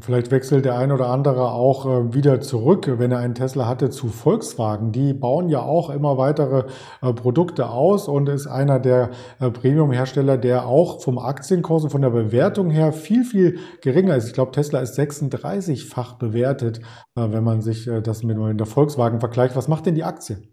Vielleicht 0.00 0.30
wechselt 0.30 0.64
der 0.64 0.78
ein 0.78 0.90
oder 0.90 1.08
andere 1.08 1.52
auch 1.52 1.84
äh, 1.84 2.14
wieder 2.14 2.40
zurück, 2.40 2.90
wenn 2.96 3.12
er 3.12 3.18
einen 3.18 3.34
Tesla 3.34 3.68
hatte, 3.68 3.90
zu 3.90 4.08
Volkswagen. 4.08 4.90
Die 4.90 5.12
bauen 5.12 5.50
ja 5.50 5.60
auch 5.60 5.90
immer 5.90 6.16
weitere 6.16 6.64
äh, 7.02 7.12
Produkte 7.12 7.68
aus 7.68 8.08
und 8.08 8.26
ist 8.30 8.46
einer 8.46 8.80
der 8.80 9.10
äh, 9.38 9.50
Premium-Hersteller, 9.50 10.38
der 10.38 10.66
auch 10.66 11.02
vom 11.02 11.18
Aktienkurs 11.18 11.84
und 11.84 11.90
von 11.90 12.00
der 12.00 12.08
Bewertung 12.08 12.70
her 12.70 12.94
viel, 12.94 13.22
viel 13.22 13.58
geringer 13.82 14.16
ist. 14.16 14.28
Ich 14.28 14.32
glaube, 14.32 14.52
Tesla 14.52 14.80
ist 14.80 14.98
36-fach 14.98 16.14
bewertet, 16.14 16.80
wenn 17.14 17.44
man 17.44 17.60
sich 17.60 17.88
das 18.02 18.22
mit 18.22 18.38
der 18.58 18.66
Volkswagen 18.66 19.20
vergleicht. 19.20 19.56
Was 19.56 19.68
macht 19.68 19.84
denn 19.86 19.94
die 19.94 20.04
Aktie? 20.04 20.51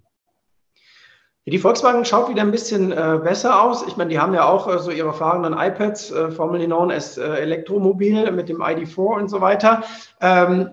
Die 1.45 1.57
Volkswagen 1.57 2.05
schaut 2.05 2.29
wieder 2.29 2.41
ein 2.41 2.51
bisschen 2.51 2.91
äh, 2.91 3.19
besser 3.23 3.63
aus. 3.63 3.85
Ich 3.87 3.97
meine, 3.97 4.09
die 4.09 4.19
haben 4.19 4.33
ja 4.33 4.47
auch 4.47 4.67
äh, 4.67 4.77
so 4.79 4.91
ihre 4.91 5.13
fahrenden 5.13 5.53
iPads, 5.53 6.11
äh, 6.11 6.31
formerly 6.31 6.65
known 6.65 6.91
as 6.91 7.17
äh, 7.17 7.23
Elektromobil 7.23 8.31
mit 8.31 8.49
dem 8.49 8.61
ID4 8.61 8.99
und 8.99 9.29
so 9.29 9.41
weiter. 9.41 9.83
Ähm, 10.21 10.69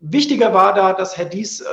wichtiger 0.00 0.52
war 0.52 0.74
da, 0.74 0.92
dass 0.92 1.16
Herr 1.16 1.24
Dies, 1.26 1.60
äh, 1.60 1.64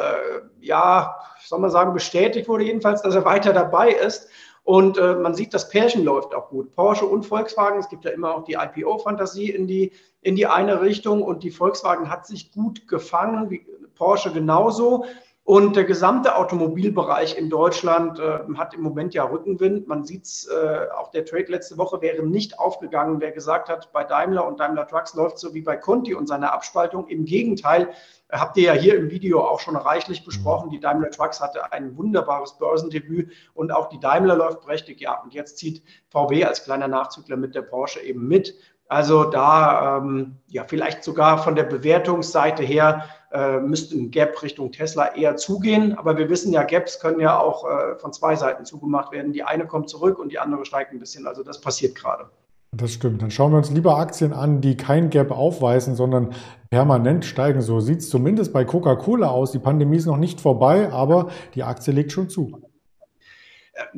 ja, 0.62 1.16
soll 1.44 1.60
man 1.60 1.72
sagen, 1.72 1.94
bestätigt 1.94 2.48
wurde 2.48 2.66
jedenfalls, 2.66 3.02
dass 3.02 3.16
er 3.16 3.26
weiter 3.26 3.52
dabei 3.52 3.90
ist. 3.90 4.30
Und 4.64 5.00
äh, 5.00 5.16
man 5.16 5.34
sieht, 5.34 5.54
das 5.54 5.68
Pärchen 5.70 6.04
läuft 6.04 6.36
auch 6.36 6.50
gut. 6.50 6.76
Porsche 6.76 7.06
und 7.06 7.26
Volkswagen, 7.26 7.80
es 7.80 7.90
gibt 7.90 8.06
ja 8.06 8.12
immer 8.12 8.36
auch 8.36 8.44
die 8.44 8.54
IPO-Fantasie 8.54 9.50
in 9.50 9.66
die, 9.66 9.92
in 10.22 10.36
die 10.36 10.46
eine 10.46 10.82
Richtung. 10.82 11.24
Und 11.24 11.44
die 11.44 11.50
Volkswagen 11.50 12.10
hat 12.10 12.28
sich 12.28 12.52
gut 12.52 12.88
gefangen, 12.88 13.60
Porsche 13.96 14.32
genauso. 14.32 15.06
Und 15.50 15.76
der 15.76 15.84
gesamte 15.84 16.36
Automobilbereich 16.36 17.36
in 17.36 17.50
Deutschland 17.50 18.20
äh, 18.20 18.38
hat 18.56 18.76
im 18.76 18.82
Moment 18.82 19.16
ja 19.16 19.24
Rückenwind. 19.24 19.88
Man 19.88 20.04
sieht 20.04 20.26
es, 20.26 20.48
äh, 20.48 20.86
auch 20.96 21.10
der 21.10 21.26
Trade 21.26 21.48
letzte 21.48 21.80
Woche 21.80 22.04
wäre 22.04 22.22
nicht 22.22 22.60
aufgegangen, 22.60 23.20
wer 23.20 23.32
gesagt 23.32 23.68
hat, 23.68 23.92
bei 23.92 24.04
Daimler 24.04 24.46
und 24.46 24.60
Daimler 24.60 24.86
Trucks 24.86 25.16
läuft 25.16 25.40
so 25.40 25.56
wie 25.56 25.64
bei 25.64 25.76
Conti 25.76 26.14
und 26.14 26.28
seiner 26.28 26.54
Abspaltung. 26.54 27.08
Im 27.08 27.26
Gegenteil, 27.26 27.90
habt 28.32 28.58
ihr 28.58 28.66
ja 28.66 28.74
hier 28.74 28.96
im 28.96 29.10
Video 29.10 29.40
auch 29.40 29.60
schon 29.60 29.76
reichlich 29.76 30.24
besprochen. 30.24 30.70
Die 30.70 30.80
Daimler 30.80 31.10
Trucks 31.10 31.42
hatte 31.42 31.74
ein 31.74 31.98
wunderbares 31.98 32.56
Börsendebüt 32.60 33.32
und 33.56 33.72
auch 33.72 33.90
die 33.90 34.00
Daimler 34.00 34.36
läuft 34.36 34.62
prächtig. 34.62 35.02
Ja, 35.02 35.20
und 35.24 35.34
jetzt 35.34 35.58
zieht 35.58 35.82
VW 36.10 36.46
als 36.46 36.64
kleiner 36.64 36.88
Nachzügler 36.88 37.38
mit 37.38 37.56
der 37.56 37.64
Porsche 37.64 38.02
eben 38.02 38.28
mit. 38.28 38.54
Also 38.88 39.24
da 39.24 39.98
ähm, 39.98 40.38
ja 40.48 40.64
vielleicht 40.64 41.04
sogar 41.04 41.40
von 41.40 41.56
der 41.56 41.64
Bewertungsseite 41.64 42.62
her 42.62 43.06
äh, 43.32 43.60
müsste 43.60 43.96
ein 43.96 44.12
Gap 44.12 44.42
Richtung 44.42 44.72
Tesla 44.72 45.16
eher 45.16 45.36
zugehen. 45.36 45.98
Aber 45.98 46.18
wir 46.18 46.30
wissen 46.30 46.52
ja, 46.52 46.64
Gaps 46.64 47.00
können 47.00 47.20
ja 47.20 47.40
auch 47.40 47.66
äh, 47.66 47.96
von 47.98 48.14
zwei 48.14 48.36
Seiten 48.36 48.66
zugemacht 48.66 49.12
werden. 49.12 49.34
Die 49.34 49.44
eine 49.44 49.68
kommt 49.68 49.90
zurück 49.90 50.20
und 50.20 50.32
die 50.32 50.40
andere 50.40 50.66
steigt 50.66 50.92
ein 50.92 51.00
bisschen. 51.00 51.28
Also 51.28 51.44
das 51.44 51.62
passiert 51.62 51.96
gerade. 51.96 52.26
Das 52.72 52.92
stimmt. 52.92 53.22
Dann 53.22 53.32
schauen 53.32 53.52
wir 53.52 53.58
uns 53.58 53.72
lieber 53.72 53.98
Aktien 53.98 54.32
an, 54.32 54.62
die 54.62 54.78
kein 54.78 55.10
Gap 55.10 55.32
aufweisen, 55.32 55.96
sondern 55.96 56.34
permanent 56.70 57.26
steigen. 57.26 57.62
So 57.62 57.80
sieht 57.80 58.00
es 58.00 58.10
zumindest 58.10 58.54
bei 58.54 58.64
Coca-Cola 58.64 59.28
aus. 59.28 59.52
Die 59.52 59.60
Pandemie 59.60 59.98
ist 59.98 60.06
noch 60.06 60.18
nicht 60.18 60.40
vorbei, 60.40 60.92
aber 60.92 61.30
die 61.56 61.64
Aktie 61.64 61.94
legt 61.94 62.12
schon 62.12 62.30
zu. 62.30 62.69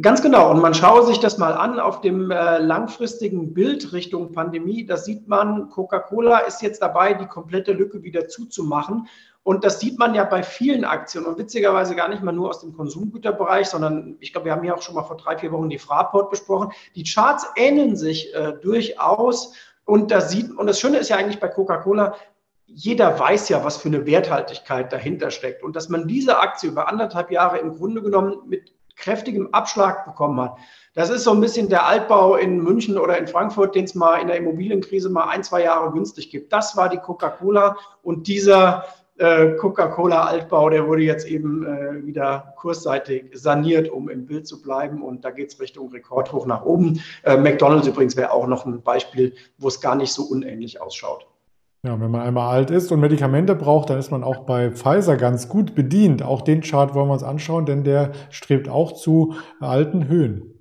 Ganz 0.02 0.22
genau. 0.22 0.52
Und 0.52 0.62
man 0.62 0.74
schaue 0.74 1.06
sich 1.06 1.20
das 1.20 1.38
mal 1.38 1.54
an 1.54 1.80
auf 1.80 2.02
dem 2.02 2.30
äh, 2.30 2.60
langfristigen 2.60 3.54
Bild 3.54 3.94
Richtung 3.94 4.32
Pandemie. 4.32 4.86
Da 4.86 4.98
sieht 4.98 5.28
man, 5.28 5.70
Coca-Cola 5.70 6.40
ist 6.40 6.62
jetzt 6.62 6.82
dabei, 6.82 7.14
die 7.14 7.26
komplette 7.26 7.74
Lücke 7.74 8.04
wieder 8.04 8.28
zuzumachen. 8.28 9.08
Und 9.44 9.64
das 9.64 9.80
sieht 9.80 9.98
man 9.98 10.14
ja 10.14 10.24
bei 10.24 10.44
vielen 10.44 10.86
Aktien 10.86 11.26
und 11.26 11.40
witzigerweise 11.40 11.96
gar 11.96 12.10
nicht 12.10 12.22
mal 12.22 12.32
nur 12.32 12.50
aus 12.50 12.60
dem 12.62 12.74
Konsumgüterbereich, 12.74 13.68
sondern 13.68 14.18
ich 14.20 14.34
glaube, 14.34 14.46
wir 14.46 14.52
haben 14.52 14.62
hier 14.62 14.76
auch 14.76 14.84
schon 14.84 14.94
mal 14.94 15.04
vor 15.04 15.18
drei, 15.18 15.36
vier 15.36 15.52
Wochen 15.52 15.70
die 15.70 15.80
Fraport 15.80 16.30
besprochen. 16.30 16.72
Die 16.96 17.04
Charts 17.04 17.48
ähneln 17.56 17.96
sich 17.96 18.34
äh, 18.36 18.54
durchaus. 18.62 19.54
Und 19.86 20.12
da 20.12 20.22
sieht, 20.22 20.52
und 20.52 20.68
das 20.68 20.80
Schöne 20.80 21.00
ist 21.00 21.10
ja 21.10 21.18
eigentlich 21.18 21.40
bei 21.40 21.48
Coca-Cola, 21.48 22.16
jeder 22.68 23.20
weiß 23.20 23.50
ja, 23.50 23.64
was 23.64 23.78
für 23.78 23.90
eine 23.90 24.06
Werthaltigkeit 24.06 24.94
dahinter 24.94 25.32
steckt. 25.32 25.64
Und 25.64 25.76
dass 25.76 25.90
man 25.90 26.08
diese 26.08 26.40
Aktie 26.40 26.70
über 26.70 26.88
anderthalb 26.88 27.32
Jahre 27.32 27.58
im 27.58 27.76
Grunde 27.76 28.02
genommen 28.04 28.44
mit 28.46 28.72
kräftigem 28.96 29.54
Abschlag 29.54 30.06
bekommen 30.06 30.40
hat. 30.40 30.58
Das 30.94 31.10
ist 31.10 31.24
so 31.24 31.32
ein 31.32 31.40
bisschen 31.40 31.70
der 31.70 31.86
Altbau 31.86 32.36
in 32.36 32.62
München 32.62 32.98
oder 32.98 33.18
in 33.18 33.28
Frankfurt, 33.28 33.76
den 33.76 33.86
es 33.86 33.96
mal 33.96 34.18
in 34.18 34.28
der 34.28 34.38
Immobilienkrise 34.38 35.10
mal 35.10 35.30
ein, 35.30 35.44
zwei 35.44 35.64
Jahre 35.64 35.92
günstig 35.92 36.30
gibt. 36.30 36.52
Das 36.52 36.76
war 36.76 36.90
die 36.90 36.98
Coca-Cola 36.98 37.78
und 38.04 38.28
dieser 38.28 38.84
äh, 39.18 39.56
Coca-Cola-Altbau, 39.56 40.70
der 40.70 40.88
wurde 40.88 41.04
jetzt 41.04 41.28
eben 41.28 41.66
äh, 41.66 42.06
wieder 42.06 42.54
kursseitig 42.58 43.30
saniert, 43.34 43.90
um 43.90 44.10
im 44.10 44.26
Bild 44.26 44.48
zu 44.48 44.62
bleiben. 44.62 45.04
Und 45.04 45.24
da 45.24 45.32
geht 45.32 45.50
es 45.50 45.60
Richtung 45.60 45.92
Rekordhoch 45.92 46.46
nach 46.46 46.66
oben. 46.66 47.02
Äh, 47.24 47.38
McDonald's 47.38 47.88
übrigens 47.88 48.16
wäre 48.18 48.32
auch 48.32 48.48
noch 48.48 48.66
ein 48.66 48.82
Beispiel, 48.82 49.36
wo 49.60 49.68
es 49.68 49.80
gar 49.80 49.96
nicht 49.96 50.12
so 50.12 50.24
unähnlich 50.24 50.82
ausschaut. 50.82 51.28
Ja, 51.84 52.00
wenn 52.00 52.12
man 52.12 52.22
einmal 52.22 52.56
alt 52.56 52.70
ist 52.70 52.92
und 52.92 53.00
Medikamente 53.00 53.56
braucht, 53.56 53.90
dann 53.90 53.98
ist 53.98 54.12
man 54.12 54.24
auch 54.24 54.46
bei 54.46 54.70
Pfizer 54.70 55.18
ganz 55.18 55.50
gut 55.50 55.74
bedient. 55.74 56.22
Auch 56.22 56.42
den 56.44 56.62
Chart 56.62 56.94
wollen 56.94 57.08
wir 57.10 57.14
uns 57.14 57.24
anschauen, 57.24 57.66
denn 57.66 57.84
der 57.84 58.12
strebt 58.30 58.70
auch 58.70 58.92
zu 58.92 59.34
alten 59.60 60.08
Höhen. 60.08 60.61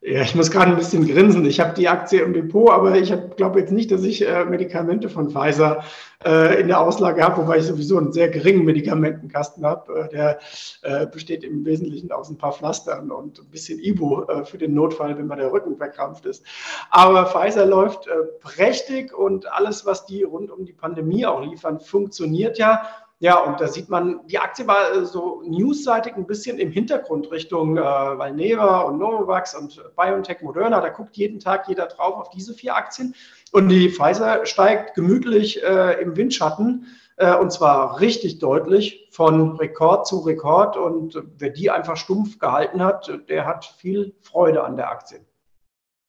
Ja, 0.00 0.22
ich 0.22 0.36
muss 0.36 0.52
gerade 0.52 0.70
ein 0.70 0.76
bisschen 0.76 1.08
grinsen. 1.08 1.44
Ich 1.44 1.58
habe 1.58 1.74
die 1.74 1.88
Aktie 1.88 2.22
im 2.22 2.32
Depot, 2.32 2.70
aber 2.70 2.96
ich 2.96 3.12
glaube 3.36 3.58
jetzt 3.58 3.72
nicht, 3.72 3.90
dass 3.90 4.04
ich 4.04 4.24
äh, 4.24 4.44
Medikamente 4.44 5.08
von 5.08 5.28
Pfizer 5.28 5.82
äh, 6.24 6.60
in 6.60 6.68
der 6.68 6.80
Auslage 6.80 7.20
habe, 7.20 7.38
wobei 7.38 7.58
ich 7.58 7.64
sowieso 7.64 7.98
einen 7.98 8.12
sehr 8.12 8.28
geringen 8.28 8.64
Medikamentenkasten 8.64 9.66
habe. 9.66 9.92
Äh, 9.92 10.08
der 10.08 10.38
äh, 10.82 11.06
besteht 11.08 11.42
im 11.42 11.64
Wesentlichen 11.64 12.12
aus 12.12 12.30
ein 12.30 12.38
paar 12.38 12.52
Pflastern 12.52 13.10
und 13.10 13.40
ein 13.40 13.50
bisschen 13.50 13.80
Ibu 13.80 14.22
äh, 14.22 14.44
für 14.44 14.56
den 14.56 14.72
Notfall, 14.72 15.18
wenn 15.18 15.26
mal 15.26 15.34
der 15.34 15.50
Rücken 15.50 15.76
verkrampft 15.76 16.26
ist. 16.26 16.44
Aber 16.90 17.26
Pfizer 17.26 17.66
läuft 17.66 18.06
äh, 18.06 18.12
prächtig 18.40 19.12
und 19.12 19.52
alles, 19.52 19.84
was 19.84 20.06
die 20.06 20.22
rund 20.22 20.52
um 20.52 20.64
die 20.64 20.72
Pandemie 20.72 21.26
auch 21.26 21.42
liefern, 21.42 21.80
funktioniert 21.80 22.56
ja. 22.56 22.82
Ja, 23.20 23.40
und 23.40 23.60
da 23.60 23.66
sieht 23.66 23.88
man, 23.88 24.24
die 24.28 24.38
Aktie 24.38 24.68
war 24.68 24.92
äh, 24.92 25.04
so 25.04 25.42
newsseitig 25.44 26.14
ein 26.14 26.26
bisschen 26.26 26.58
im 26.58 26.70
Hintergrund 26.70 27.32
Richtung 27.32 27.76
äh, 27.76 27.80
Valneva 27.80 28.82
und 28.82 28.98
Novavax 28.98 29.56
und 29.56 29.82
BioNTech 29.96 30.40
Moderna. 30.42 30.80
Da 30.80 30.90
guckt 30.90 31.16
jeden 31.16 31.40
Tag 31.40 31.68
jeder 31.68 31.86
drauf 31.86 32.14
auf 32.14 32.30
diese 32.30 32.54
vier 32.54 32.76
Aktien. 32.76 33.16
Und 33.50 33.70
die 33.70 33.90
Pfizer 33.90 34.46
steigt 34.46 34.94
gemütlich 34.94 35.60
äh, 35.64 36.00
im 36.00 36.16
Windschatten 36.16 36.86
äh, 37.16 37.34
und 37.34 37.52
zwar 37.52 38.00
richtig 38.00 38.38
deutlich 38.38 39.08
von 39.10 39.56
Rekord 39.56 40.06
zu 40.06 40.20
Rekord. 40.20 40.76
Und 40.76 41.20
wer 41.38 41.50
die 41.50 41.72
einfach 41.72 41.96
stumpf 41.96 42.38
gehalten 42.38 42.84
hat, 42.84 43.10
der 43.28 43.46
hat 43.46 43.64
viel 43.64 44.14
Freude 44.20 44.62
an 44.62 44.76
der 44.76 44.90
Aktie. 44.92 45.18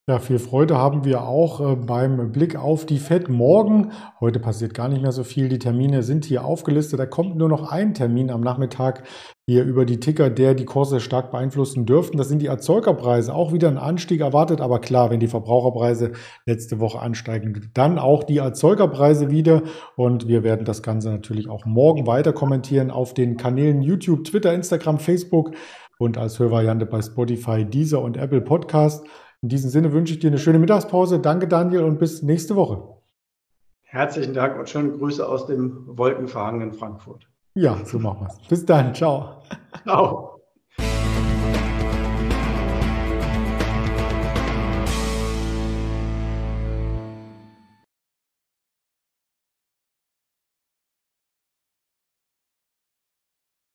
Ja, 0.08 0.18
viel 0.18 0.38
Freude 0.38 0.76
haben 0.76 1.04
wir 1.04 1.22
auch 1.22 1.60
äh, 1.60 1.76
beim 1.76 2.32
Blick 2.32 2.56
auf 2.56 2.84
die 2.84 2.98
FED 2.98 3.28
morgen. 3.28 3.92
Heute 4.18 4.40
passiert 4.40 4.74
gar 4.74 4.88
nicht 4.88 5.02
mehr 5.02 5.12
so 5.12 5.22
viel. 5.22 5.48
Die 5.48 5.58
Termine 5.58 6.02
sind 6.02 6.24
hier 6.24 6.44
aufgelistet. 6.44 6.98
Da 6.98 7.06
kommt 7.06 7.36
nur 7.36 7.48
noch 7.48 7.70
ein 7.70 7.94
Termin 7.94 8.30
am 8.30 8.40
Nachmittag 8.40 9.04
hier 9.46 9.62
über 9.62 9.84
die 9.84 10.00
Ticker, 10.00 10.30
der 10.30 10.54
die 10.54 10.64
Kurse 10.64 11.00
stark 11.00 11.30
beeinflussen 11.30 11.84
dürften. 11.86 12.16
Das 12.16 12.28
sind 12.28 12.40
die 12.40 12.46
Erzeugerpreise. 12.46 13.32
Auch 13.32 13.52
wieder 13.52 13.68
ein 13.68 13.78
Anstieg 13.78 14.20
erwartet. 14.22 14.60
Aber 14.60 14.80
klar, 14.80 15.10
wenn 15.10 15.20
die 15.20 15.28
Verbraucherpreise 15.28 16.12
letzte 16.44 16.80
Woche 16.80 16.98
ansteigen, 16.98 17.70
dann 17.74 17.98
auch 17.98 18.24
die 18.24 18.38
Erzeugerpreise 18.38 19.30
wieder. 19.30 19.62
Und 19.96 20.26
wir 20.26 20.42
werden 20.42 20.64
das 20.64 20.82
Ganze 20.82 21.10
natürlich 21.10 21.48
auch 21.48 21.66
morgen 21.66 22.06
weiter 22.06 22.32
kommentieren 22.32 22.90
auf 22.90 23.12
den 23.14 23.36
Kanälen 23.36 23.82
YouTube, 23.82 24.24
Twitter, 24.24 24.52
Instagram, 24.54 24.98
Facebook 24.98 25.52
und 25.98 26.16
als 26.16 26.38
Hörvariante 26.38 26.86
bei 26.86 27.02
Spotify, 27.02 27.64
Deezer 27.64 28.00
und 28.02 28.16
Apple 28.16 28.40
Podcast. 28.40 29.04
In 29.42 29.48
diesem 29.48 29.70
Sinne 29.70 29.92
wünsche 29.92 30.12
ich 30.12 30.20
dir 30.20 30.28
eine 30.28 30.38
schöne 30.38 30.58
Mittagspause. 30.58 31.18
Danke, 31.18 31.48
Daniel, 31.48 31.84
und 31.84 31.98
bis 31.98 32.22
nächste 32.22 32.56
Woche. 32.56 32.82
Herzlichen 33.82 34.34
Dank 34.34 34.58
und 34.58 34.68
schöne 34.68 34.90
Grüße 34.90 35.26
aus 35.26 35.46
dem 35.46 35.84
wolkenverhangenen 35.86 36.72
Frankfurt. 36.72 37.26
Ja, 37.54 37.76
so 37.84 37.98
machen 37.98 38.20
wir 38.20 38.28
es. 38.28 38.48
Bis 38.48 38.64
dann. 38.64 38.94
Ciao. 38.94 39.42
Ciao. 39.82 40.26